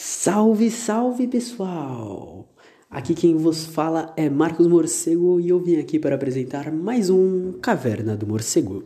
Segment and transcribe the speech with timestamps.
[0.00, 2.48] Salve, salve pessoal!
[2.88, 7.54] Aqui quem vos fala é Marcos Morcego e eu vim aqui para apresentar mais um
[7.54, 8.84] Caverna do Morcego.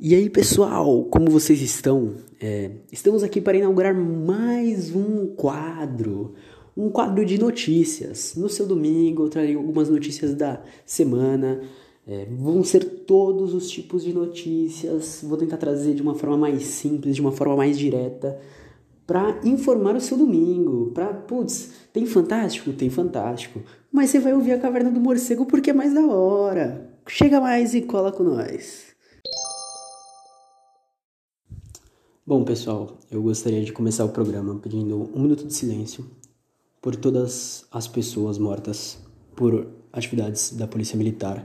[0.00, 2.16] E aí pessoal, como vocês estão?
[2.40, 6.34] É, estamos aqui para inaugurar mais um quadro,
[6.76, 8.34] um quadro de notícias.
[8.34, 11.60] No seu domingo eu trarei algumas notícias da semana
[12.06, 15.20] é, vão ser todos os tipos de notícias.
[15.22, 18.38] Vou tentar trazer de uma forma mais simples, de uma forma mais direta,
[19.06, 20.90] para informar o seu domingo.
[20.92, 22.72] Para, putz, tem fantástico?
[22.72, 23.60] Tem fantástico.
[23.92, 26.90] Mas você vai ouvir a Caverna do Morcego porque é mais da hora.
[27.06, 28.90] Chega mais e cola com nós.
[32.24, 36.08] Bom, pessoal, eu gostaria de começar o programa pedindo um minuto de silêncio
[36.80, 38.98] por todas as pessoas mortas
[39.34, 41.44] por atividades da Polícia Militar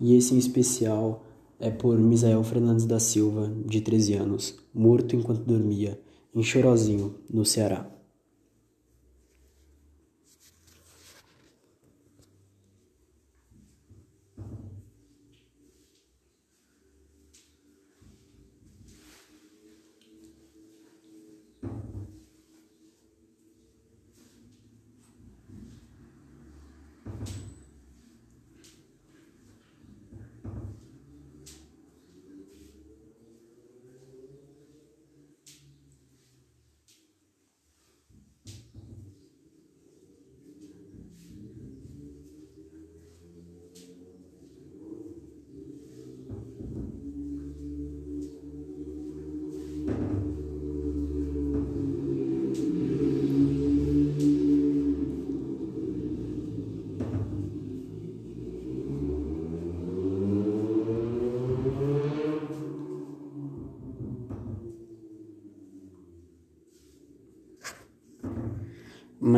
[0.00, 1.24] e esse em especial
[1.58, 6.00] é por Misael Fernandes da Silva, de 13 anos, morto enquanto dormia,
[6.34, 7.99] em Chorozinho, no Ceará.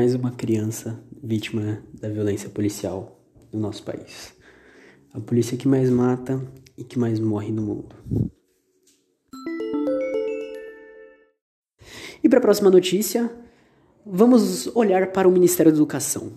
[0.03, 4.35] Mais uma criança vítima da violência policial no nosso país.
[5.13, 6.43] A polícia que mais mata
[6.77, 8.42] e que mais morre no mundo.
[12.33, 13.31] Para a próxima notícia,
[14.07, 16.33] vamos olhar para o Ministério da Educação.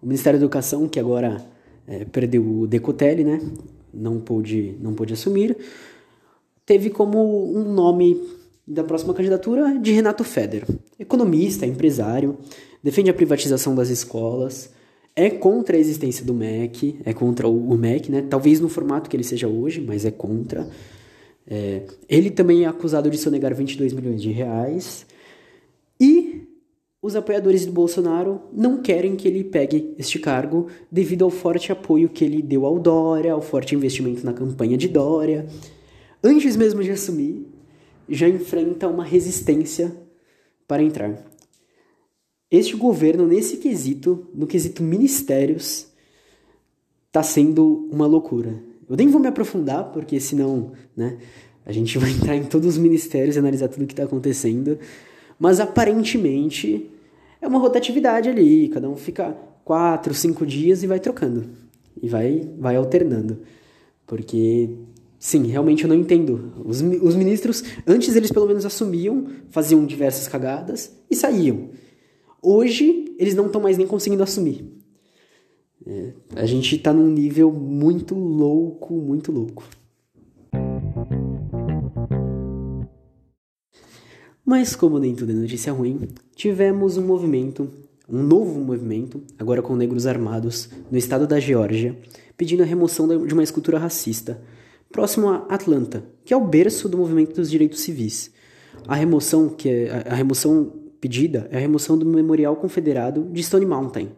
[0.00, 1.44] O Ministério da Educação, que agora
[1.84, 3.40] é, perdeu o Decotelli, né?
[3.92, 5.56] Não pôde, não pôde assumir,
[6.64, 8.22] teve como um nome
[8.64, 10.64] da próxima candidatura de Renato Feder,
[10.96, 12.38] economista, empresário,
[12.80, 14.70] defende a privatização das escolas,
[15.16, 18.24] é contra a existência do MEC, é contra o, MEC, né?
[18.30, 20.68] Talvez no formato que ele seja hoje, mas é contra.
[21.48, 25.04] É, ele também é acusado de sonegar 22 milhões de reais.
[27.02, 32.08] Os apoiadores do Bolsonaro não querem que ele pegue este cargo devido ao forte apoio
[32.08, 35.48] que ele deu ao Dória, ao forte investimento na campanha de Dória.
[36.22, 37.44] Antes mesmo de assumir,
[38.08, 39.92] já enfrenta uma resistência
[40.68, 41.20] para entrar.
[42.48, 45.88] Este governo, nesse quesito, no quesito ministérios,
[47.08, 48.62] está sendo uma loucura.
[48.88, 51.18] Eu nem vou me aprofundar, porque senão né,
[51.66, 54.78] a gente vai entrar em todos os ministérios e analisar tudo o que está acontecendo.
[55.42, 56.88] Mas aparentemente
[57.40, 61.46] é uma rotatividade ali, cada um fica quatro, cinco dias e vai trocando.
[62.00, 63.40] E vai, vai alternando.
[64.06, 64.70] Porque
[65.18, 66.52] Sim, realmente eu não entendo.
[66.64, 71.70] Os, os ministros, antes eles pelo menos assumiam, faziam diversas cagadas e saíam.
[72.40, 74.64] Hoje, eles não estão mais nem conseguindo assumir.
[75.84, 79.64] É, a gente está num nível muito louco, muito louco.
[84.52, 85.98] Mas como nem tudo é notícia ruim,
[86.36, 87.70] tivemos um movimento,
[88.06, 91.96] um novo movimento, agora com negros armados, no estado da Geórgia,
[92.36, 94.42] pedindo a remoção de uma escultura racista
[94.90, 98.30] próximo a Atlanta, que é o berço do movimento dos direitos civis.
[98.86, 100.70] A remoção, que é, a remoção
[101.00, 104.10] pedida é a remoção do Memorial Confederado de Stone Mountain,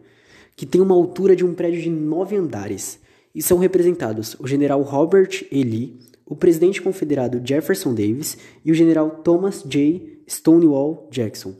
[0.53, 2.99] que tem uma altura de um prédio de nove andares,
[3.33, 5.63] e são representados o general Robert E.
[5.63, 10.23] Lee, o presidente confederado Jefferson Davis e o general Thomas J.
[10.27, 11.55] Stonewall Jackson.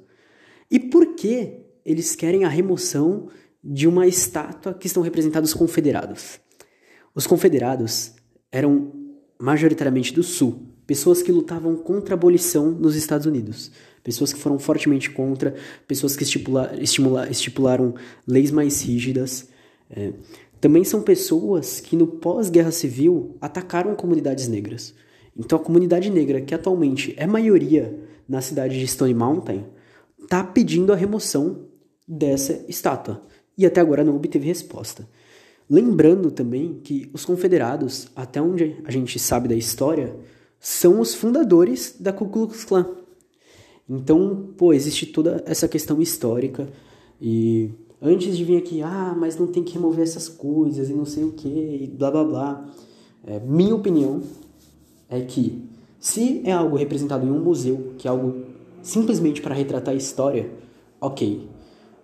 [0.69, 3.29] E por que eles querem a remoção
[3.63, 6.39] de uma estátua que estão representados os confederados?
[7.13, 8.13] Os confederados
[8.51, 8.91] eram
[9.39, 13.71] majoritariamente do Sul, pessoas que lutavam contra a abolição nos Estados Unidos,
[14.03, 15.55] pessoas que foram fortemente contra,
[15.87, 16.75] pessoas que estipula,
[17.29, 17.95] estipularam
[18.27, 19.47] leis mais rígidas.
[19.89, 20.13] É,
[20.65, 24.95] também são pessoas que no pós-guerra civil atacaram comunidades negras.
[25.37, 27.95] Então a comunidade negra, que atualmente é maioria
[28.27, 29.63] na cidade de Stone Mountain,
[30.19, 31.67] está pedindo a remoção
[32.07, 33.21] dessa estátua.
[33.55, 35.07] E até agora não obteve resposta.
[35.69, 40.15] Lembrando também que os confederados, até onde a gente sabe da história,
[40.59, 42.89] são os fundadores da Ku Klux Klan.
[43.87, 46.67] Então, pô, existe toda essa questão histórica
[47.21, 47.69] e
[48.01, 51.23] antes de vir aqui, ah, mas não tem que remover essas coisas e não sei
[51.23, 52.65] o que, e blá blá blá.
[53.25, 54.21] É, minha opinião
[55.09, 55.67] é que
[55.99, 58.43] se é algo representado em um museu, que é algo
[58.81, 60.51] simplesmente para retratar a história,
[61.01, 61.49] ok.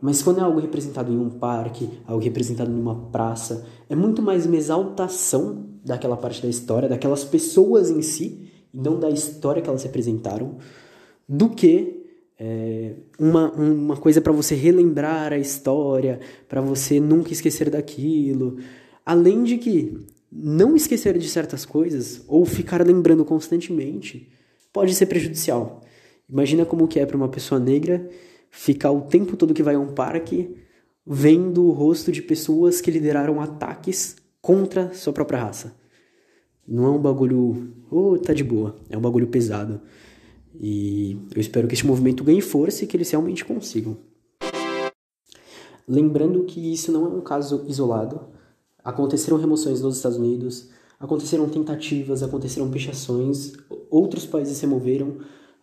[0.01, 4.21] Mas quando é algo representado em um parque, algo representado em uma praça, é muito
[4.21, 9.61] mais uma exaltação daquela parte da história, daquelas pessoas em si, e não da história
[9.61, 10.55] que elas representaram,
[11.29, 12.00] do que
[12.43, 18.57] é, uma, uma coisa para você relembrar a história, para você nunca esquecer daquilo.
[19.05, 19.95] Além de que
[20.31, 24.27] não esquecer de certas coisas ou ficar lembrando constantemente
[24.73, 25.81] pode ser prejudicial.
[26.27, 28.09] Imagina como que é para uma pessoa negra
[28.49, 30.55] ficar o tempo todo que vai a um parque
[31.05, 35.75] vendo o rosto de pessoas que lideraram ataques contra sua própria raça.
[36.67, 39.79] Não é um bagulho, oh, tá de boa, é um bagulho pesado.
[40.59, 43.97] E eu espero que este movimento ganhe força e que eles realmente consigam.
[45.87, 48.21] Lembrando que isso não é um caso isolado.
[48.83, 50.69] Aconteceram remoções nos Estados Unidos,
[50.99, 53.53] aconteceram tentativas, aconteceram pichações,
[53.89, 55.17] outros países removeram,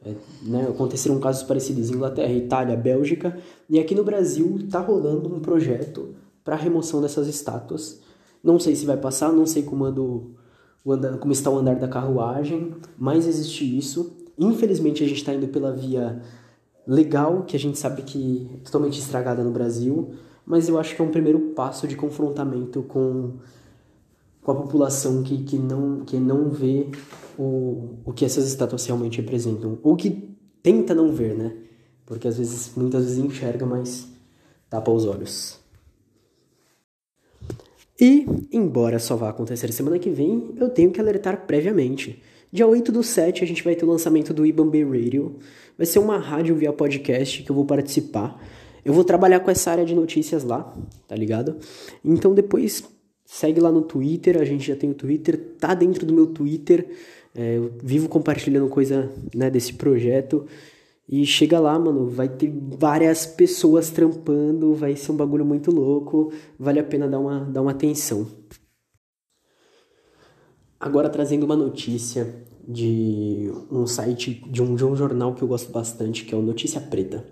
[0.05, 3.38] é, né, aconteceram casos parecidos em Inglaterra, Itália, Bélgica,
[3.69, 6.14] e aqui no Brasil está rolando um projeto
[6.44, 8.00] para a remoção dessas estátuas.
[8.43, 10.37] Não sei se vai passar, não sei como, ando,
[11.20, 14.17] como está o andar da carruagem, mas existe isso.
[14.38, 16.23] Infelizmente, a gente está indo pela via
[16.87, 20.14] legal, que a gente sabe que é totalmente estragada no Brasil,
[20.46, 23.35] mas eu acho que é um primeiro passo de confrontamento com,
[24.43, 26.88] com a população que, que, não, que não vê
[27.38, 31.55] o, o que essas estátuas realmente representam, ou que tenta não ver, né?
[32.06, 34.08] Porque às vezes, muitas vezes enxerga, mas
[34.70, 35.58] tapa os olhos.
[38.00, 42.23] E, embora só vá acontecer semana que vem, eu tenho que alertar previamente.
[42.50, 45.37] Dia 8 do 7 a gente vai ter o lançamento do Ibambe Radio.
[45.77, 48.43] Vai ser uma rádio via podcast que eu vou participar.
[48.83, 50.75] Eu vou trabalhar com essa área de notícias lá,
[51.06, 51.56] tá ligado?
[52.03, 52.83] Então depois
[53.23, 56.89] segue lá no Twitter, a gente já tem o Twitter, tá dentro do meu Twitter.
[57.35, 60.47] É, eu vivo compartilhando coisa né, desse projeto.
[61.06, 66.33] E chega lá, mano, vai ter várias pessoas trampando, vai ser um bagulho muito louco,
[66.59, 68.27] vale a pena dar uma, dar uma atenção.
[70.81, 75.73] Agora trazendo uma notícia de um site, de um, de um jornal que eu gosto
[75.73, 77.27] bastante, que é o Notícia Preta.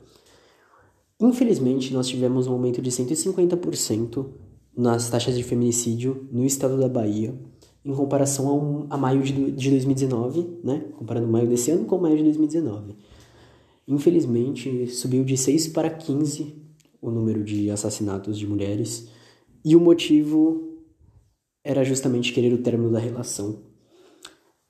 [1.20, 4.26] Infelizmente, nós tivemos um aumento de 150%
[4.76, 7.34] nas taxas de feminicídio no estado da Bahia,
[7.84, 10.84] em comparação a, a maio de, de 2019, né?
[10.96, 12.96] Comparando maio desse ano com maio de 2019.
[13.87, 16.66] Infelizmente, subiu de 6 para 15
[17.00, 19.08] o número de assassinatos de mulheres,
[19.64, 20.75] e o motivo
[21.66, 23.58] era justamente querer o término da relação.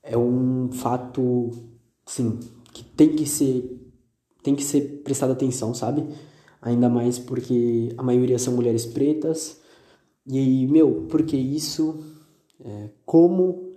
[0.01, 1.51] É um fato,
[2.07, 2.39] sim,
[2.73, 3.83] que tem que ser
[4.41, 6.07] tem que ser prestado atenção, sabe?
[6.61, 9.59] Ainda mais porque a maioria são mulheres pretas.
[10.25, 12.03] E aí, meu, por que isso?
[12.63, 13.73] É, como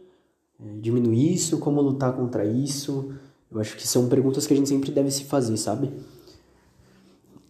[0.59, 1.59] é, diminuir isso?
[1.59, 3.13] Como lutar contra isso?
[3.51, 5.91] Eu acho que são perguntas que a gente sempre deve se fazer, sabe?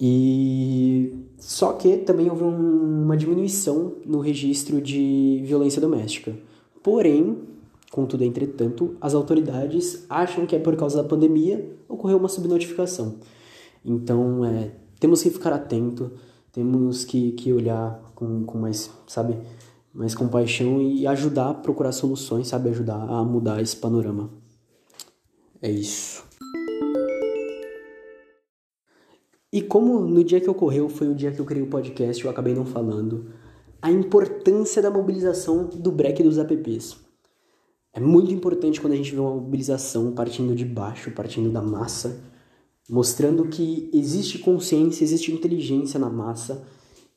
[0.00, 6.36] E só que também houve um, uma diminuição no registro de violência doméstica.
[6.82, 7.38] Porém,
[7.90, 13.16] contudo, entretanto, as autoridades acham que é por causa da pandemia ocorreu uma subnotificação.
[13.82, 16.12] Então, é, temos que ficar atento,
[16.52, 19.38] temos que, que olhar com, com mais, sabe,
[19.94, 24.30] mais compaixão e ajudar a procurar soluções, sabe, ajudar a mudar esse panorama.
[25.62, 26.29] É isso.
[29.52, 32.30] E como no dia que ocorreu foi o dia que eu criei o podcast, eu
[32.30, 33.30] acabei não falando,
[33.82, 36.96] a importância da mobilização do break dos apps.
[37.92, 42.20] É muito importante quando a gente vê uma mobilização partindo de baixo, partindo da massa,
[42.88, 46.64] mostrando que existe consciência, existe inteligência na massa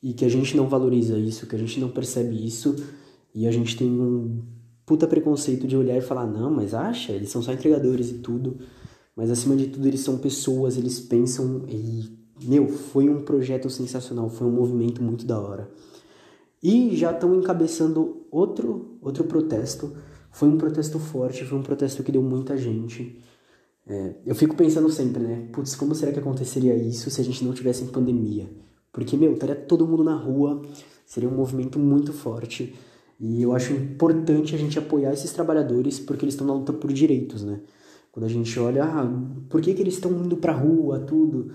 [0.02, 2.74] e que a gente não valoriza isso, que a gente não percebe isso
[3.32, 4.42] e a gente tem um
[4.84, 8.58] puta preconceito de olhar e falar: não, mas acha, eles são só entregadores e tudo.
[9.16, 14.28] Mas acima de tudo, eles são pessoas, eles pensam e meu, foi um projeto sensacional,
[14.28, 15.70] foi um movimento muito da hora.
[16.62, 19.92] E já estão encabeçando outro, outro protesto.
[20.32, 23.20] Foi um protesto forte, foi um protesto que deu muita gente.
[23.86, 25.48] É, eu fico pensando sempre, né?
[25.52, 28.48] Putz, como será que aconteceria isso se a gente não tivesse em pandemia?
[28.90, 30.62] Porque, meu, estaria todo mundo na rua,
[31.04, 32.74] seria um movimento muito forte.
[33.20, 36.92] E eu acho importante a gente apoiar esses trabalhadores porque eles estão na luta por
[36.92, 37.60] direitos, né?
[38.10, 39.12] Quando a gente olha, ah,
[39.48, 41.52] por que, que eles estão indo pra rua, tudo?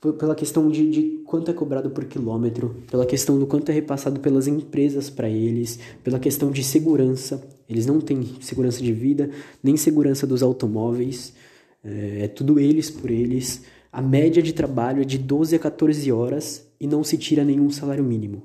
[0.00, 4.20] Pela questão de, de quanto é cobrado por quilômetro, pela questão do quanto é repassado
[4.20, 7.42] pelas empresas para eles, pela questão de segurança.
[7.68, 9.28] Eles não têm segurança de vida,
[9.62, 11.34] nem segurança dos automóveis,
[11.82, 13.64] é, é tudo eles por eles.
[13.90, 17.68] A média de trabalho é de 12 a 14 horas e não se tira nenhum
[17.70, 18.42] salário mínimo.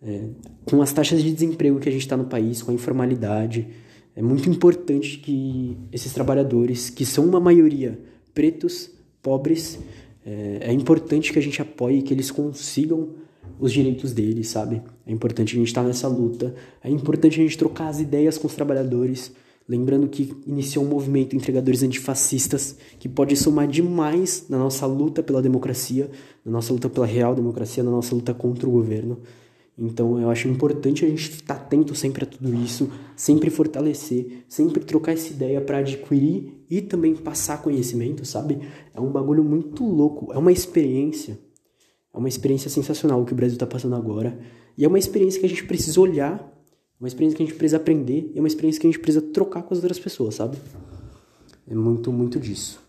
[0.00, 0.28] É,
[0.66, 3.66] com as taxas de desemprego que a gente está no país, com a informalidade,
[4.14, 7.98] é muito importante que esses trabalhadores, que são uma maioria
[8.32, 9.78] pretos, pobres,
[10.24, 13.10] é, é importante que a gente apoie que eles consigam
[13.58, 14.82] os direitos deles, sabe?
[15.06, 18.38] É importante a gente estar tá nessa luta, é importante a gente trocar as ideias
[18.38, 19.32] com os trabalhadores,
[19.68, 25.42] lembrando que iniciou um movimento entregadores antifascistas que pode somar demais na nossa luta pela
[25.42, 26.10] democracia,
[26.44, 29.18] na nossa luta pela real democracia, na nossa luta contra o governo.
[29.76, 34.84] Então eu acho importante a gente estar atento sempre a tudo isso, sempre fortalecer, sempre
[34.84, 38.60] trocar essa ideia para adquirir e também passar conhecimento, sabe?
[38.94, 41.38] É um bagulho muito louco, é uma experiência,
[42.12, 44.38] é uma experiência sensacional o que o Brasil está passando agora,
[44.78, 46.52] e é uma experiência que a gente precisa olhar,
[46.98, 49.24] uma experiência que a gente precisa aprender, e é uma experiência que a gente precisa
[49.26, 50.56] trocar com as outras pessoas, sabe?
[51.66, 52.80] É muito, muito disso.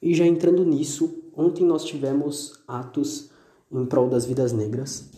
[0.00, 3.30] E já entrando nisso, ontem nós tivemos atos
[3.70, 5.17] em prol das vidas negras, é,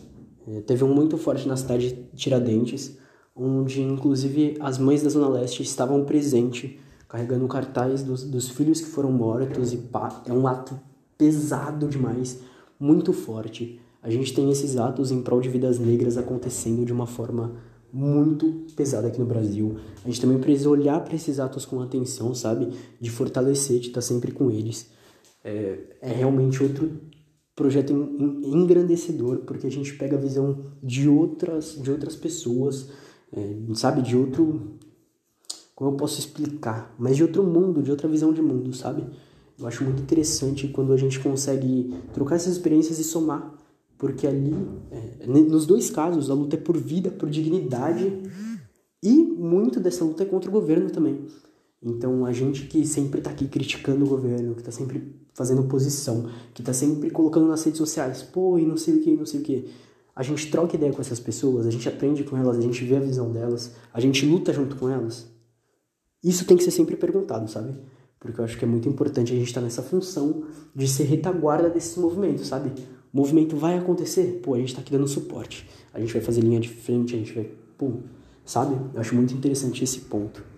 [0.65, 2.97] teve um muito forte na cidade de Tiradentes,
[3.35, 6.71] onde inclusive as mães da Zona Leste estavam presentes,
[7.07, 10.79] carregando cartaz dos, dos filhos que foram mortos, e pá, é um ato
[11.17, 12.39] pesado demais,
[12.79, 13.79] muito forte.
[14.01, 17.53] A gente tem esses atos em prol de vidas negras acontecendo de uma forma
[17.93, 19.75] muito pesada aqui no Brasil.
[20.03, 22.69] A gente também precisa olhar para esses atos com atenção, sabe?
[22.99, 24.89] De fortalecer, de estar sempre com eles.
[25.43, 26.91] É, é realmente outro
[27.55, 32.89] projeto engrandecedor, porque a gente pega a visão de outras, de outras pessoas,
[33.31, 34.01] é, sabe?
[34.01, 34.77] De outro.
[35.75, 36.93] Como eu posso explicar?
[36.99, 39.05] Mas de outro mundo, de outra visão de mundo, sabe?
[39.57, 43.53] Eu acho muito interessante quando a gente consegue trocar essas experiências e somar,
[43.97, 44.55] porque ali,
[44.91, 48.23] é, nos dois casos, a luta é por vida, por dignidade,
[49.03, 51.25] e muito dessa luta é contra o governo também.
[51.83, 56.29] Então, a gente que sempre está aqui criticando o governo, que está sempre fazendo oposição,
[56.53, 59.39] que está sempre colocando nas redes sociais, pô, e não sei o que, não sei
[59.39, 59.69] o que.
[60.15, 62.97] A gente troca ideia com essas pessoas, a gente aprende com elas, a gente vê
[62.97, 65.25] a visão delas, a gente luta junto com elas.
[66.23, 67.73] Isso tem que ser sempre perguntado, sabe?
[68.19, 70.43] Porque eu acho que é muito importante a gente estar tá nessa função
[70.75, 72.71] de ser retaguarda desses movimentos, sabe?
[73.11, 75.67] O movimento vai acontecer, pô, a gente está aqui dando suporte.
[75.91, 77.93] A gente vai fazer linha de frente, a gente vai, pô,
[78.45, 78.75] sabe?
[78.93, 80.50] Eu acho muito interessante esse ponto.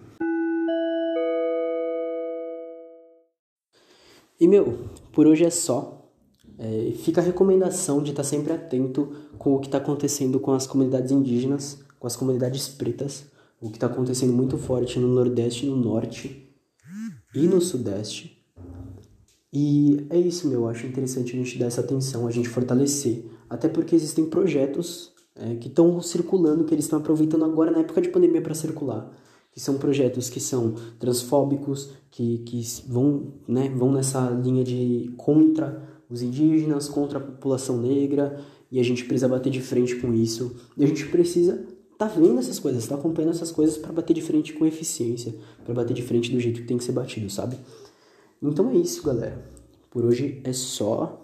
[4.43, 4.77] E meu,
[5.13, 6.05] por hoje é só.
[6.59, 10.67] É, fica a recomendação de estar sempre atento com o que está acontecendo com as
[10.67, 13.23] comunidades indígenas, com as comunidades pretas,
[13.61, 16.53] o que está acontecendo muito forte no Nordeste, no Norte
[17.33, 18.45] e no Sudeste.
[19.53, 20.67] E é isso, meu.
[20.67, 23.23] Acho interessante a gente dar essa atenção, a gente fortalecer.
[23.49, 28.01] Até porque existem projetos é, que estão circulando, que eles estão aproveitando agora na época
[28.01, 29.09] de pandemia para circular
[29.53, 35.87] que são projetos que são transfóbicos, que, que vão, né, vão nessa linha de contra
[36.09, 38.39] os indígenas, contra a população negra,
[38.71, 40.55] e a gente precisa bater de frente com isso.
[40.75, 41.63] E a gente precisa
[41.97, 45.33] tá vendo essas coisas, tá acompanhando essas coisas para bater de frente com eficiência,
[45.63, 47.57] para bater de frente do jeito que tem que ser batido, sabe?
[48.41, 49.39] Então é isso, galera.
[49.89, 51.23] Por hoje é só.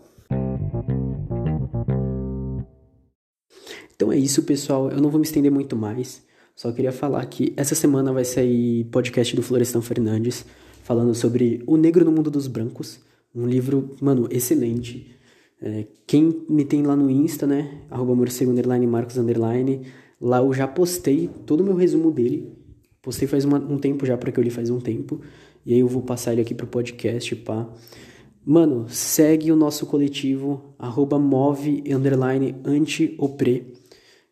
[3.95, 4.91] Então é isso, pessoal.
[4.91, 6.23] Eu não vou me estender muito mais.
[6.59, 10.45] Só queria falar que essa semana vai sair podcast do Florestan Fernandes
[10.83, 12.99] falando sobre O Negro no Mundo dos Brancos.
[13.33, 15.09] Um livro, mano, excelente.
[15.61, 17.83] É, quem me tem lá no Insta, né?
[17.89, 19.83] Arroba morcego, underline, marcos, underline.
[20.19, 22.51] Lá eu já postei todo o meu resumo dele.
[23.01, 25.21] Postei faz uma, um tempo já, porque eu li faz um tempo.
[25.65, 27.69] E aí eu vou passar ele aqui pro podcast, pá.
[28.45, 33.79] Mano, segue o nosso coletivo, arroba move, underline, anti-opre.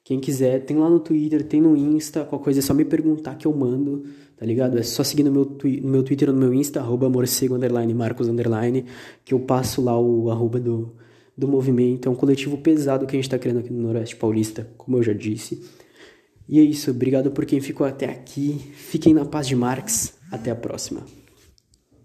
[0.07, 3.35] Quem quiser, tem lá no Twitter, tem no Insta, qualquer coisa é só me perguntar
[3.35, 4.05] que eu mando,
[4.37, 4.77] tá ligado?
[4.77, 7.55] É só seguir no meu, twi no meu Twitter ou no meu Insta, arroba morcego,
[7.55, 8.85] underline, marcos, underline,
[9.25, 10.93] que eu passo lá o arroba do,
[11.37, 12.07] do movimento.
[12.07, 15.03] É um coletivo pesado que a gente tá criando aqui no Noroeste Paulista, como eu
[15.03, 15.61] já disse.
[16.47, 18.61] E é isso, obrigado por quem ficou até aqui.
[18.75, 20.13] Fiquem na paz de Marx.
[20.31, 21.03] Até a próxima.